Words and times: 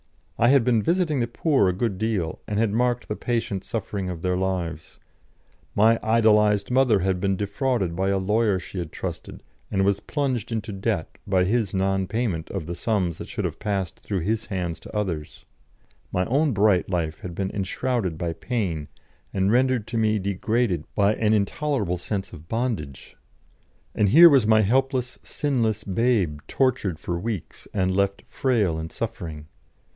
I 0.39 0.47
had 0.47 0.63
been 0.63 0.81
visiting 0.81 1.19
the 1.19 1.27
poor 1.27 1.69
a 1.69 1.73
good 1.73 1.99
deal, 1.99 2.41
and 2.47 2.57
had 2.57 2.71
marked 2.73 3.07
the 3.07 3.15
patient 3.15 3.63
suffering 3.63 4.09
of 4.09 4.23
their 4.23 4.35
lives; 4.35 4.97
my 5.75 5.99
idolised 6.01 6.71
mother 6.71 7.01
had 7.01 7.19
been 7.19 7.35
defrauded 7.37 7.95
by 7.95 8.09
a 8.09 8.17
lawyer 8.17 8.57
she 8.57 8.79
had 8.79 8.91
trusted, 8.91 9.43
and 9.69 9.85
was 9.85 9.99
plunged 9.99 10.51
into 10.51 10.71
debt 10.71 11.19
by 11.27 11.43
his 11.43 11.75
non 11.75 12.07
payment 12.07 12.49
of 12.49 12.65
the 12.65 12.73
sums 12.73 13.19
that 13.19 13.27
should 13.27 13.45
have 13.45 13.59
passed 13.59 13.99
through 13.99 14.21
his 14.21 14.45
hands 14.47 14.79
to 14.79 14.97
others; 14.97 15.45
my 16.11 16.25
own 16.25 16.51
bright 16.51 16.89
life 16.89 17.19
had 17.19 17.35
been 17.35 17.51
enshrouded 17.51 18.17
by 18.17 18.33
pain 18.33 18.87
and 19.31 19.51
rendered 19.51 19.85
to 19.85 19.97
me 19.99 20.17
degraded 20.17 20.83
by 20.95 21.13
an 21.13 21.31
intolerable 21.35 21.97
sense 21.99 22.33
of 22.33 22.47
bondage; 22.47 23.15
and 23.93 24.09
here 24.09 24.29
was 24.31 24.47
my 24.47 24.61
helpless, 24.61 25.19
sinless 25.21 25.83
babe 25.83 26.39
tortured 26.47 26.97
for 26.97 27.19
weeks 27.19 27.67
and 27.71 27.95
left 27.95 28.23
frail 28.25 28.79
and 28.79 28.91
suffering. 28.91 29.45